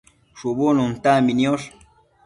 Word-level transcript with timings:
shubu 0.37 0.67
nuntambi 0.75 1.31
niosh 1.37 1.67